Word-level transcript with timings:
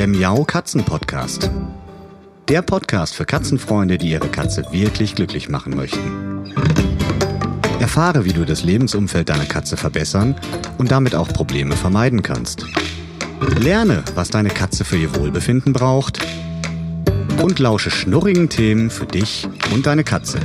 der 0.00 0.08
Miau 0.08 0.44
Katzen 0.44 0.82
Podcast. 0.82 1.50
Der 2.48 2.62
Podcast 2.62 3.14
für 3.14 3.26
Katzenfreunde, 3.26 3.98
die 3.98 4.12
ihre 4.12 4.28
Katze 4.28 4.64
wirklich 4.70 5.14
glücklich 5.14 5.50
machen 5.50 5.76
möchten. 5.76 6.54
Erfahre, 7.80 8.24
wie 8.24 8.32
du 8.32 8.46
das 8.46 8.64
Lebensumfeld 8.64 9.28
deiner 9.28 9.44
Katze 9.44 9.76
verbessern 9.76 10.40
und 10.78 10.90
damit 10.90 11.14
auch 11.14 11.28
Probleme 11.28 11.76
vermeiden 11.76 12.22
kannst. 12.22 12.64
Lerne, 13.58 14.02
was 14.14 14.30
deine 14.30 14.48
Katze 14.48 14.86
für 14.86 14.96
ihr 14.96 15.14
Wohlbefinden 15.16 15.74
braucht 15.74 16.20
und 17.42 17.58
lausche 17.58 17.90
schnurrigen 17.90 18.48
Themen 18.48 18.88
für 18.88 19.04
dich 19.04 19.46
und 19.74 19.84
deine 19.84 20.02
Katze. 20.02 20.40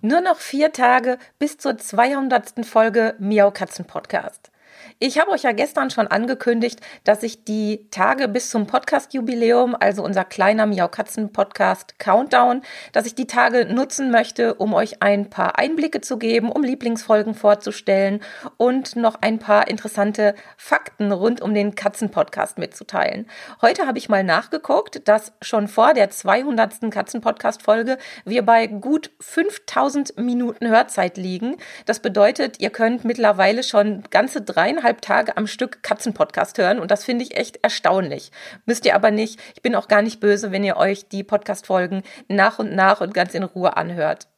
Nur 0.00 0.20
noch 0.20 0.38
vier 0.38 0.72
Tage 0.72 1.16
bis 1.38 1.58
zur 1.58 1.78
200. 1.78 2.66
Folge 2.66 3.14
Miau 3.20 3.52
Katzen 3.52 3.84
Podcast. 3.84 4.50
Ich 4.98 5.18
habe 5.18 5.30
euch 5.30 5.42
ja 5.42 5.52
gestern 5.52 5.90
schon 5.90 6.06
angekündigt, 6.06 6.80
dass 7.04 7.22
ich 7.22 7.44
die 7.44 7.88
Tage 7.90 8.28
bis 8.28 8.50
zum 8.50 8.66
Podcast-Jubiläum, 8.66 9.76
also 9.78 10.02
unser 10.02 10.24
kleiner 10.24 10.66
Miau 10.66 10.88
Katzen 10.88 11.32
Podcast 11.32 11.98
Countdown, 11.98 12.62
dass 12.92 13.06
ich 13.06 13.14
die 13.14 13.26
Tage 13.26 13.66
nutzen 13.66 14.10
möchte, 14.10 14.54
um 14.54 14.74
euch 14.74 15.02
ein 15.02 15.30
paar 15.30 15.58
Einblicke 15.58 16.00
zu 16.00 16.18
geben, 16.18 16.50
um 16.50 16.62
Lieblingsfolgen 16.62 17.34
vorzustellen 17.34 18.20
und 18.56 18.96
noch 18.96 19.16
ein 19.20 19.38
paar 19.38 19.68
interessante 19.68 20.34
Fakten 20.56 21.12
rund 21.12 21.40
um 21.40 21.54
den 21.54 21.74
Katzen-Podcast 21.74 22.58
mitzuteilen. 22.58 23.26
Heute 23.60 23.86
habe 23.86 23.98
ich 23.98 24.08
mal 24.08 24.24
nachgeguckt, 24.24 25.08
dass 25.08 25.32
schon 25.42 25.68
vor 25.68 25.94
der 25.94 26.10
200. 26.10 26.90
Katzen-Podcast-Folge 26.90 27.98
wir 28.24 28.42
bei 28.42 28.66
gut 28.66 29.10
5000 29.20 30.18
Minuten 30.18 30.68
Hörzeit 30.68 31.16
liegen. 31.16 31.56
Das 31.86 32.00
bedeutet, 32.00 32.60
ihr 32.60 32.70
könnt 32.70 33.04
mittlerweile 33.04 33.62
schon 33.62 34.02
ganze 34.10 34.42
dreieinhalb 34.62 35.02
Tage 35.02 35.36
am 35.36 35.48
Stück 35.48 35.82
Katzenpodcast 35.82 36.56
hören 36.58 36.78
und 36.78 36.92
das 36.92 37.04
finde 37.04 37.24
ich 37.24 37.36
echt 37.36 37.58
erstaunlich. 37.64 38.30
Müsst 38.64 38.86
ihr 38.86 38.94
aber 38.94 39.10
nicht. 39.10 39.40
Ich 39.56 39.62
bin 39.62 39.74
auch 39.74 39.88
gar 39.88 40.02
nicht 40.02 40.20
böse, 40.20 40.52
wenn 40.52 40.62
ihr 40.62 40.76
euch 40.76 41.08
die 41.08 41.24
Podcast-Folgen 41.24 42.04
nach 42.28 42.60
und 42.60 42.72
nach 42.72 43.00
und 43.00 43.12
ganz 43.12 43.34
in 43.34 43.42
Ruhe 43.42 43.76
anhört. 43.76 44.28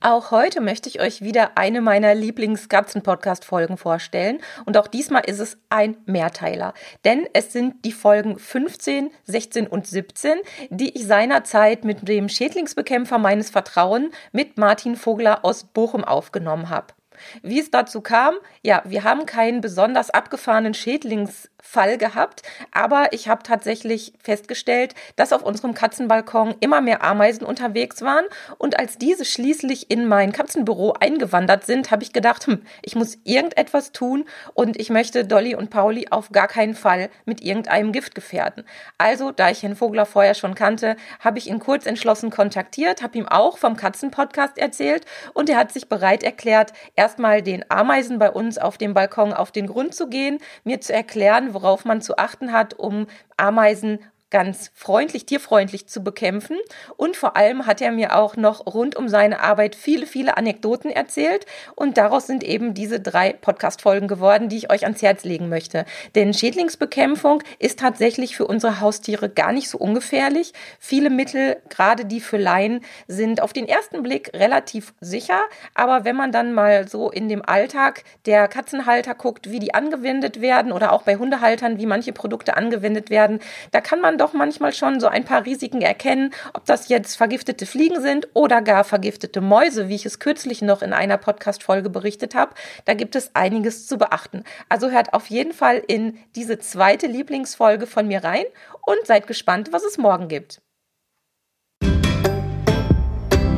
Auch 0.00 0.30
heute 0.30 0.62
möchte 0.62 0.88
ich 0.88 1.00
euch 1.00 1.20
wieder 1.20 1.58
eine 1.58 1.82
meiner 1.82 2.14
Lieblings-Katzen-Podcast-Folgen 2.14 3.76
vorstellen. 3.76 4.40
Und 4.64 4.76
auch 4.78 4.88
diesmal 4.88 5.24
ist 5.26 5.38
es 5.38 5.58
ein 5.68 5.96
Mehrteiler. 6.06 6.72
Denn 7.04 7.28
es 7.34 7.52
sind 7.52 7.84
die 7.84 7.92
Folgen 7.92 8.38
15, 8.38 9.10
16 9.24 9.66
und 9.68 9.86
17, 9.86 10.38
die 10.70 10.96
ich 10.96 11.06
seinerzeit 11.06 11.84
mit 11.84 12.08
dem 12.08 12.28
Schädlingsbekämpfer 12.28 13.18
meines 13.18 13.50
Vertrauens 13.50 14.12
mit 14.32 14.56
Martin 14.56 14.96
Vogler 14.96 15.44
aus 15.44 15.64
Bochum 15.64 16.02
aufgenommen 16.02 16.70
habe. 16.70 16.94
Wie 17.42 17.60
es 17.60 17.70
dazu 17.70 18.00
kam, 18.00 18.34
ja, 18.62 18.82
wir 18.84 19.04
haben 19.04 19.26
keinen 19.26 19.60
besonders 19.60 20.10
abgefahrenen 20.10 20.74
Schädlings 20.74 21.48
Fall 21.64 21.96
gehabt, 21.96 22.42
aber 22.72 23.12
ich 23.12 23.28
habe 23.28 23.44
tatsächlich 23.44 24.12
festgestellt, 24.20 24.96
dass 25.14 25.32
auf 25.32 25.42
unserem 25.42 25.74
Katzenbalkon 25.74 26.56
immer 26.58 26.80
mehr 26.80 27.04
Ameisen 27.04 27.46
unterwegs 27.46 28.02
waren 28.02 28.24
und 28.58 28.80
als 28.80 28.98
diese 28.98 29.24
schließlich 29.24 29.88
in 29.88 30.08
mein 30.08 30.32
Katzenbüro 30.32 30.94
eingewandert 30.98 31.64
sind, 31.64 31.92
habe 31.92 32.02
ich 32.02 32.12
gedacht, 32.12 32.48
hm, 32.48 32.62
ich 32.82 32.96
muss 32.96 33.18
irgendetwas 33.22 33.92
tun 33.92 34.24
und 34.54 34.78
ich 34.78 34.90
möchte 34.90 35.24
Dolly 35.24 35.54
und 35.54 35.70
Pauli 35.70 36.08
auf 36.10 36.30
gar 36.30 36.48
keinen 36.48 36.74
Fall 36.74 37.10
mit 37.26 37.40
irgendeinem 37.40 37.92
Gift 37.92 38.16
gefährden. 38.16 38.64
Also, 38.98 39.30
da 39.30 39.48
ich 39.48 39.62
Herrn 39.62 39.76
Vogler 39.76 40.04
vorher 40.04 40.34
schon 40.34 40.56
kannte, 40.56 40.96
habe 41.20 41.38
ich 41.38 41.46
ihn 41.46 41.60
kurz 41.60 41.86
entschlossen 41.86 42.30
kontaktiert, 42.30 43.02
habe 43.02 43.18
ihm 43.18 43.28
auch 43.28 43.56
vom 43.56 43.76
Katzenpodcast 43.76 44.58
erzählt 44.58 45.06
und 45.32 45.48
er 45.48 45.58
hat 45.58 45.72
sich 45.72 45.88
bereit 45.88 46.24
erklärt, 46.24 46.72
erstmal 47.02 47.42
den 47.42 47.64
Ameisen 47.68 48.20
bei 48.20 48.30
uns 48.30 48.58
auf 48.58 48.78
dem 48.78 48.94
Balkon 48.94 49.32
auf 49.32 49.50
den 49.50 49.66
Grund 49.66 49.92
zu 49.92 50.08
gehen, 50.08 50.38
mir 50.62 50.80
zu 50.80 50.92
erklären, 50.92 51.52
worauf 51.52 51.84
man 51.84 52.00
zu 52.00 52.16
achten 52.16 52.52
hat, 52.52 52.74
um 52.74 53.08
Ameisen 53.36 53.98
ganz 54.32 54.72
freundlich, 54.74 55.26
tierfreundlich 55.26 55.86
zu 55.86 56.02
bekämpfen. 56.02 56.56
Und 56.96 57.16
vor 57.16 57.36
allem 57.36 57.66
hat 57.66 57.80
er 57.80 57.92
mir 57.92 58.16
auch 58.16 58.34
noch 58.36 58.66
rund 58.66 58.96
um 58.96 59.08
seine 59.08 59.40
Arbeit 59.40 59.76
viele, 59.76 60.06
viele 60.06 60.36
Anekdoten 60.36 60.90
erzählt. 60.90 61.46
Und 61.76 61.98
daraus 61.98 62.26
sind 62.26 62.42
eben 62.42 62.72
diese 62.74 62.98
drei 62.98 63.34
Podcast-Folgen 63.34 64.08
geworden, 64.08 64.48
die 64.48 64.56
ich 64.56 64.72
euch 64.72 64.84
ans 64.84 65.02
Herz 65.02 65.24
legen 65.24 65.50
möchte. 65.50 65.84
Denn 66.14 66.32
Schädlingsbekämpfung 66.32 67.42
ist 67.58 67.78
tatsächlich 67.78 68.34
für 68.34 68.46
unsere 68.46 68.80
Haustiere 68.80 69.28
gar 69.28 69.52
nicht 69.52 69.68
so 69.68 69.76
ungefährlich. 69.76 70.54
Viele 70.80 71.10
Mittel, 71.10 71.58
gerade 71.68 72.06
die 72.06 72.20
für 72.20 72.38
Laien, 72.38 72.80
sind 73.06 73.42
auf 73.42 73.52
den 73.52 73.68
ersten 73.68 74.02
Blick 74.02 74.32
relativ 74.32 74.94
sicher. 75.00 75.40
Aber 75.74 76.06
wenn 76.06 76.16
man 76.16 76.32
dann 76.32 76.54
mal 76.54 76.88
so 76.88 77.10
in 77.10 77.28
dem 77.28 77.46
Alltag 77.46 78.02
der 78.24 78.48
Katzenhalter 78.48 79.14
guckt, 79.14 79.50
wie 79.50 79.58
die 79.58 79.74
angewendet 79.74 80.40
werden 80.40 80.72
oder 80.72 80.92
auch 80.92 81.02
bei 81.02 81.16
Hundehaltern, 81.16 81.76
wie 81.76 81.86
manche 81.86 82.14
Produkte 82.14 82.56
angewendet 82.56 83.10
werden, 83.10 83.40
da 83.72 83.82
kann 83.82 84.00
man 84.00 84.16
doch 84.22 84.32
manchmal 84.32 84.72
schon 84.72 85.00
so 85.00 85.08
ein 85.08 85.24
paar 85.24 85.44
Risiken 85.44 85.82
erkennen, 85.82 86.32
ob 86.54 86.64
das 86.64 86.88
jetzt 86.88 87.16
vergiftete 87.16 87.66
Fliegen 87.66 88.00
sind 88.00 88.28
oder 88.34 88.62
gar 88.62 88.84
vergiftete 88.84 89.40
Mäuse, 89.40 89.88
wie 89.88 89.96
ich 89.96 90.06
es 90.06 90.20
kürzlich 90.20 90.62
noch 90.62 90.80
in 90.80 90.92
einer 90.92 91.18
Podcast-Folge 91.18 91.90
berichtet 91.90 92.34
habe. 92.34 92.54
Da 92.84 92.94
gibt 92.94 93.16
es 93.16 93.34
einiges 93.34 93.86
zu 93.88 93.98
beachten. 93.98 94.44
Also 94.68 94.90
hört 94.90 95.12
auf 95.12 95.26
jeden 95.26 95.52
Fall 95.52 95.82
in 95.86 96.18
diese 96.36 96.60
zweite 96.60 97.08
Lieblingsfolge 97.08 97.86
von 97.86 98.06
mir 98.06 98.22
rein 98.22 98.44
und 98.86 99.04
seid 99.04 99.26
gespannt, 99.26 99.72
was 99.72 99.82
es 99.82 99.98
morgen 99.98 100.28
gibt. 100.28 100.60